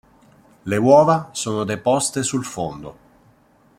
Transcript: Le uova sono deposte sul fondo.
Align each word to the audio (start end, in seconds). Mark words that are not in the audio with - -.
Le 0.63 0.77
uova 0.77 1.29
sono 1.31 1.63
deposte 1.63 2.23
sul 2.23 2.43
fondo. 2.43 2.97